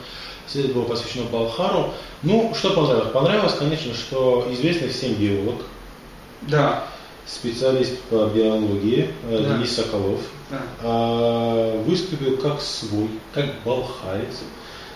[0.47, 1.93] Все было посвящено Балхару.
[2.23, 3.11] Ну, что понравилось?
[3.11, 5.61] Понравилось, конечно, что известный всем биолог,
[6.43, 6.87] Да,
[7.25, 9.57] специалист по биологии э, Да.
[9.57, 10.61] Денис Соколов да.
[10.81, 14.37] а, выступил как свой, как балхарец.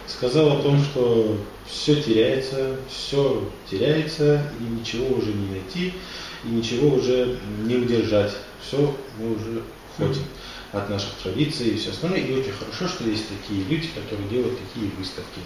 [0.08, 5.94] Сказал о том, что все теряется, все теряется, и ничего уже не найти,
[6.44, 8.32] и ничего уже не удержать.
[8.66, 9.62] Все мы уже
[9.98, 10.24] ходим
[10.72, 12.20] от наших традиций и все остальное.
[12.20, 15.42] И очень хорошо, что есть такие люди, которые делают такие выставки.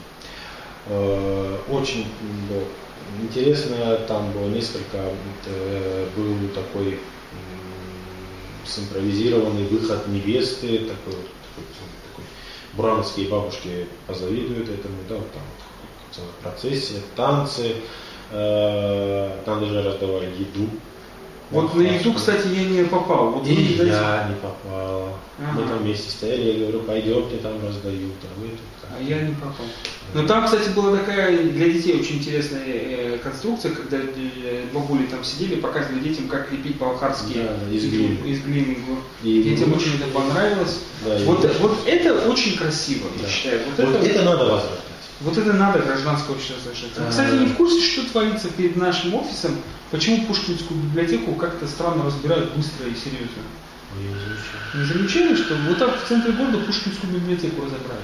[0.87, 2.05] Э, Очень
[2.49, 2.63] было
[3.21, 4.97] интересно, там было несколько,
[5.45, 6.99] э, был такой
[8.67, 11.65] симпровизированный выход невесты, такой, такой,
[12.09, 12.25] такой
[12.73, 15.43] бурановские бабушки позавидуют этому, да, вот там
[16.11, 17.75] целая процессия, танцы,
[18.31, 20.69] э, там даже раздавали еду.
[21.51, 23.29] Вот на еду, кстати, я не попал.
[23.31, 25.17] Вот И я не попал.
[25.37, 25.69] Мы Ага.
[25.69, 29.65] там вместе стояли, я говорю, пойдемте, там раздают, а вы тут А я не попал.
[30.13, 35.23] Но там, кстати, была такая для детей очень интересная э, конструкция, когда э, бабули там
[35.23, 38.17] сидели, показывали детям, как лепить балхарские Да, из глины.
[38.27, 38.77] из глины.
[39.23, 40.79] И Детям очень это понравилось.
[41.05, 43.29] Да, вот, вот это очень красиво, я Да.
[43.29, 43.61] считаю.
[43.65, 44.79] Вот, Вот это, это надо возвращать.
[45.21, 46.91] Вот это надо гражданское общество совершенно.
[46.97, 47.09] Вы, А.
[47.09, 49.57] Кстати, не в курсе, что творится перед нашим офисом,
[49.91, 53.43] почему Пушкинскую библиотеку как-то странно разбирают быстро и серьезно.
[53.95, 54.59] Замечал.
[54.73, 58.01] Не замечали, что вот так в центре города Пушкинскую библиотеку разобрали?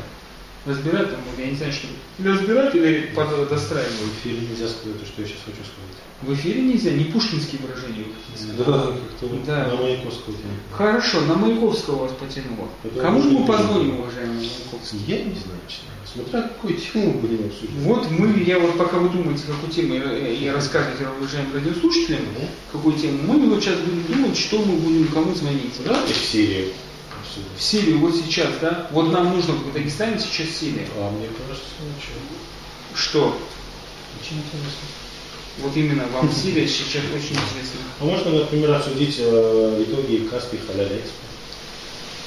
[0.66, 1.88] Разбирать, там, я не знаю, что
[2.20, 3.92] или разбирать, или под, достраивать.
[3.94, 5.98] В эфире нельзя сказать то, что я сейчас хочу сказать.
[6.22, 8.06] В эфире нельзя, не пушкинские выражения.
[8.58, 9.68] Да, как-то Да.
[9.70, 10.54] на Маяковского тему.
[10.72, 12.68] Хорошо, на Маяковского вас потянуло.
[12.84, 15.00] Это Кому же мы позвоним, уважаемый Маяковский?
[15.08, 15.90] Я не знаю, честно.
[16.14, 17.70] Смотря какую тему мы будем обсуждать.
[17.80, 22.48] Вот мы, я вот пока вы думаете, какую тему и рассказываете уважаемым радиослушателям, Мгм.
[22.72, 25.74] какую тему, мы вот сейчас будем думать, что мы будем кому звонить.
[25.84, 26.68] Давайте в Сирию
[27.32, 27.48] обсудим.
[27.58, 28.88] В Сирию вот сейчас, да?
[28.92, 30.88] Вот нам нужно в Дагестане сейчас Сирия.
[30.98, 32.20] А мне кажется, ничего.
[32.96, 33.38] Что?
[34.22, 34.88] Очень интересно.
[35.60, 37.80] Вот именно вам Сирия сейчас очень интересно.
[38.00, 40.74] А можно, например, обсудить э, итоги Каспий Экспо?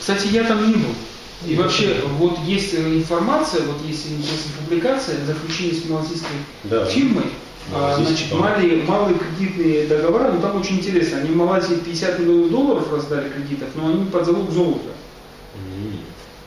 [0.01, 0.95] Кстати, я там не был.
[1.47, 6.85] И вообще, вот есть э, информация, вот есть интересная публикация, заключение с малазийской Да.
[6.87, 7.25] фирмой,
[7.73, 11.19] а, значит, малые, малые кредитные договора, но там очень интересно.
[11.19, 14.91] Они в Малайзии 50 миллионов долларов раздали кредитов, но они под залог золота.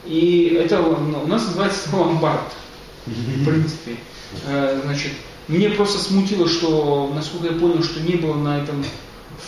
[0.06, 2.54] И это у нас называется ломбард,
[3.06, 3.98] в принципе.
[4.46, 5.12] Э, Значит,
[5.48, 8.84] мне просто смутило, что, насколько я понял, что не было на этом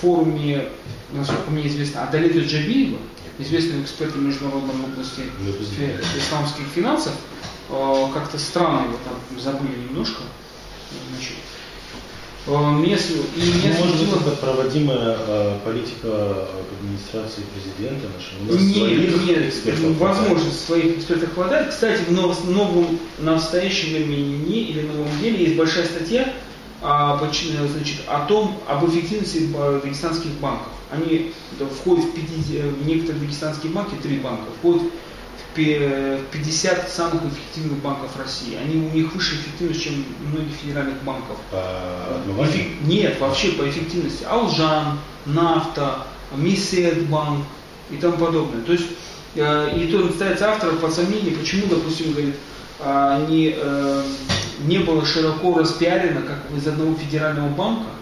[0.01, 0.69] форуме,
[1.11, 2.97] насколько мне известно, Адалида Джабиева,
[3.37, 5.51] известного эксперта международной области Ну,
[6.17, 7.13] исламских финансов,
[7.69, 10.23] Э, как-то странно его там забыли немножко.
[11.11, 11.35] Значит,
[12.47, 16.47] э, с- и меня Ну, Может быть, это проводимая э, политика
[16.79, 18.59] администрации президента нашего.
[18.63, 21.69] Нет, нет, экспертов возможно, своих экспертов хватает.
[21.69, 26.33] Кстати, в нов- новом, на настоящем времени или новом деле есть большая статья
[26.81, 29.49] а, поч- значит, о том, об эффективности
[29.83, 30.67] дагестанских банков.
[30.91, 31.33] Они
[31.77, 34.83] входят в, 50, в некоторые дагестанские банки, три банка, входят
[35.55, 38.55] 50 самых эффективных банков России.
[38.55, 41.37] Они, у них выше эффективность, чем у многих федеральных банков.
[41.51, 42.43] По?
[42.43, 44.23] Эффек- Нет, вообще по эффективности.
[44.23, 47.45] Алжан, Нафта, Мисетбанк
[47.89, 48.61] и тому подобное.
[48.61, 48.85] То есть,
[49.35, 52.35] э, и то ставится автор под сомнение, почему, допустим, говорит,
[52.79, 54.03] а, не, э,
[54.61, 57.98] не было широко распиарено, как из одного федерального банка э,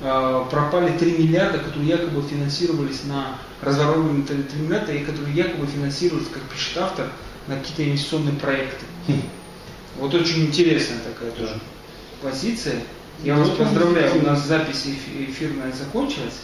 [0.00, 6.42] пропали 3 миллиарда, которые якобы финансировались на разворовывание 3 миллиарда, и которые якобы финансировались, как
[6.44, 7.08] пишет автор,
[7.46, 8.84] на какие-то инвестиционные проекты.
[9.98, 11.58] Вот очень интересная такая тоже
[12.22, 12.80] позиция.
[13.22, 16.40] Я вас Ну, поздравляю, у нас запись эф- эфирная закончилась,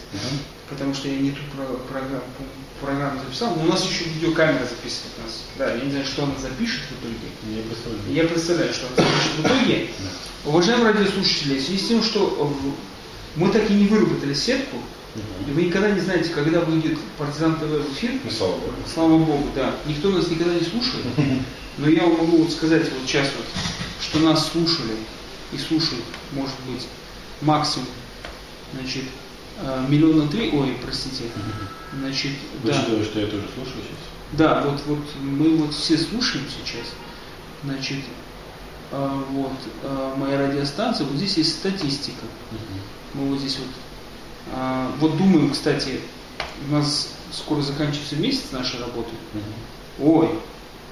[0.68, 2.22] потому что я не ту про- программу,
[2.80, 5.42] программу записал, но у нас еще видеокамера записывает нас.
[5.56, 7.56] Да, я не знаю, что она запишет в итоге.
[7.56, 8.02] Я представляю.
[8.14, 9.90] Я представляю, что она запишет в итоге.
[10.44, 12.70] Уважаемые радиослушатели, в связи с тем, что э,
[13.36, 14.78] мы так и не выработали сетку,
[15.48, 18.72] и вы никогда не знаете, когда выйдет Партизан ТВ в эфир, Ну, слава богу.
[18.92, 19.74] Слава Богу, да.
[19.86, 21.04] Никто нас никогда не слушает.
[21.78, 23.46] Но я вам могу вот сказать вот сейчас вот,
[24.00, 24.96] что нас слушали
[25.52, 26.86] и слушают, может быть,
[27.40, 27.86] максимум,
[28.74, 29.04] значит,
[29.60, 31.24] э, миллиона три, ой, простите,
[31.98, 32.32] значит,
[32.64, 33.98] да, Учитывая, что я тоже слушаю сейчас.
[34.32, 36.86] да, вот, вот мы вот все слушаем сейчас,
[37.64, 38.04] значит,
[38.90, 42.24] вот э, моя радиостанция, вот здесь есть статистика.
[43.14, 43.68] Мы вот здесь вот,
[44.52, 46.00] а, вот думаем, кстати,
[46.68, 49.10] у нас скоро заканчивается месяц нашей работы.
[50.00, 50.30] Ой,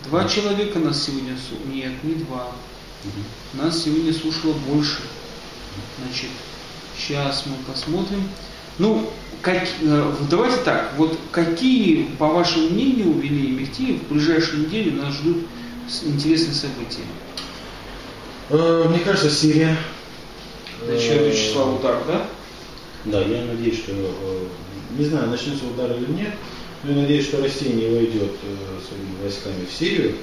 [0.04, 1.74] два человека нас сегодня слушали.
[1.74, 2.52] Нет, не два.
[3.54, 5.00] Нас сегодня слушало больше.
[6.02, 6.30] Значит,
[6.96, 8.28] сейчас мы посмотрим.
[8.78, 9.10] Ну,
[9.42, 15.02] как, э, давайте так, вот какие, по вашему мнению, Вели и Мехтиев, в ближайшую неделю
[15.02, 15.46] нас ждут
[16.02, 17.04] интересные события?
[18.50, 19.76] Э, Мне кажется, Сирия.
[20.86, 22.26] Начнет Э, числа удар, да?
[23.06, 24.44] Да, я надеюсь, что, э,
[24.98, 26.32] не знаю, начнется удар или нет,
[26.84, 30.14] но я надеюсь, что Россия не войдет э, своими войсками в Сирию,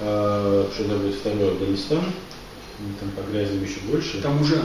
[0.00, 2.04] э, что это будет второй Афганистан,
[2.78, 4.20] мы там погрязим еще больше.
[4.20, 4.60] Там уже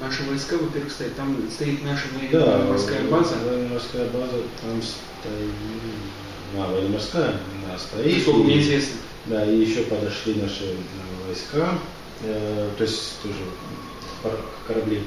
[0.00, 1.14] наши войска, во-первых, стоят.
[1.14, 3.34] Там стоит наша да, военная морская база.
[3.44, 5.50] военно-морская база там стоит,
[6.56, 8.16] а, военно-морская, она стоит.
[8.16, 8.96] Насколько мне известно.
[9.26, 11.78] Да, и еще подошли наши э, войска,
[12.22, 13.38] э, то есть тоже
[14.22, 15.02] пар- корабли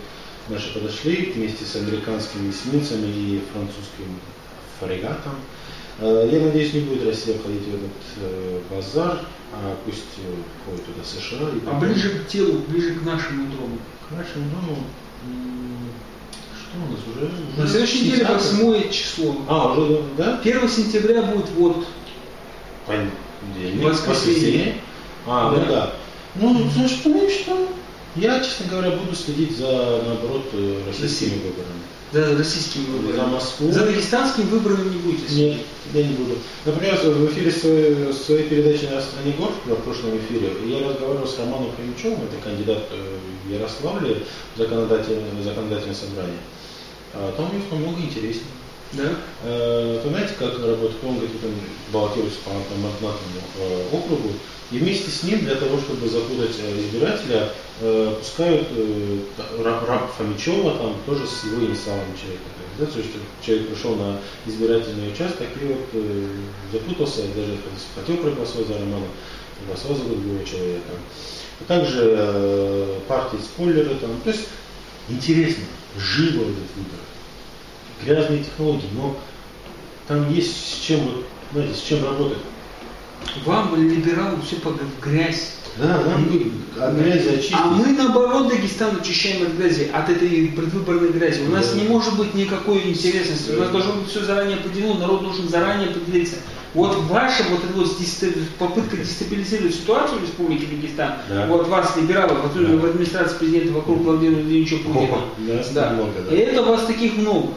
[0.49, 4.19] наши подошли вместе с американскими эсминцами и французским
[4.79, 5.33] фрегатом.
[5.99, 9.19] Э, Я надеюсь, не будет Россия входить в этот э, базар,
[9.53, 10.03] а пусть
[10.63, 11.49] входит туда США.
[11.49, 13.77] И А ближе к телу, ближе к нашему дому.
[14.07, 14.77] к нашему дому,
[16.59, 17.31] что у нас уже?
[17.61, 18.63] На следующей неделе 10-е?
[18.65, 19.35] 8 число.
[19.47, 20.39] А, уже, да?
[20.43, 21.85] 1 сентября будет вот
[22.85, 24.75] Понедельник, Воскресенье.
[25.25, 25.57] А, Да.
[25.59, 25.93] ну да.
[26.35, 27.69] Ну, знаешь, что, ну и что?
[28.15, 31.81] Я, честно говоря, буду следить за, наоборот, э, российскими выборами.
[32.11, 33.33] за российскими За выборами.
[33.33, 33.71] Москву.
[33.71, 35.61] За дагестанскими выборами не будете Нет,
[35.93, 36.35] я не буду.
[36.65, 41.37] Например, в эфире своей, своей передачи на стране гор, в прошлом эфире, я разговаривал с
[41.39, 44.23] Романом Хомячевым, это кандидат э, в Ярославле
[44.55, 46.39] в законодательное, законодательное собрание.
[47.13, 48.47] А там у него много интереснее.
[48.93, 49.15] Да?
[49.43, 51.03] Э, то знаете, как работает?
[51.03, 51.53] Он говорит, он
[51.91, 54.31] баллотируется по одномандатному э, округу,
[54.71, 59.19] и вместе с ним для того, чтобы запутать э, избирателя, э, пускают э,
[59.63, 62.43] раб, раб Фомичева, там тоже с его инициалами человека.
[62.77, 63.11] Да, то есть
[63.45, 66.27] человек пришел на избирательный участок и вот э,
[66.73, 67.57] запутался, даже
[67.95, 69.05] хотел проголосовать за Романа,
[69.59, 70.89] проголосовал за другого человека.
[71.61, 74.19] А также э, партии спойлеры там.
[74.23, 74.47] То есть
[75.07, 75.63] интересно,
[75.97, 76.99] живо этот выбор.
[78.03, 79.17] Грязные технологии, но
[80.07, 81.23] там есть с чем,
[81.53, 82.39] знаете, с чем работать.
[83.45, 85.53] Вам, либералам, все под грязь.
[85.77, 86.29] Да, нам
[86.79, 87.55] от грязи очистить.
[87.57, 91.41] А мы наоборот Дагестан очищаем от грязи, от этой предвыборной грязи.
[91.41, 91.81] У нас Да.
[91.81, 93.51] не может быть никакой интересности.
[93.51, 93.73] У нас Да.
[93.73, 96.37] должно быть все заранее определено, народ должен заранее определиться.
[96.75, 97.87] Вот ваша вот эта вот
[98.59, 101.45] попытка дестабилизировать ситуацию в Республике Дагестан, Да.
[101.47, 102.87] вот вас, либералов, особенно Да.
[102.87, 105.21] в администрации президента вокруг Владимира Владимировича Путина.
[105.73, 105.89] Да.
[105.91, 106.35] много, да.
[106.35, 107.53] И это вас таких много.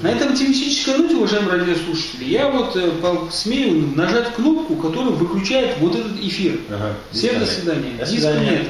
[0.00, 2.90] На этом оптимистической ноте, уважаемые радиослушатели, я вот э,
[3.30, 6.58] смею нажать кнопку, которая выключает вот этот эфир.
[6.70, 6.94] Ага.
[7.12, 7.92] Всем до свидания.
[7.98, 8.66] До свидания.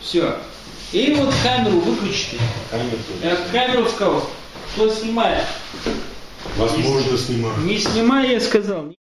[0.00, 0.36] Все.
[0.92, 2.38] И вот камеру выключите.
[2.70, 4.30] Камеру Я камеру сказал,
[4.72, 5.42] кто снимает.
[6.56, 7.54] Возможно, снимаю.
[7.64, 8.94] Не снимай, я сказал.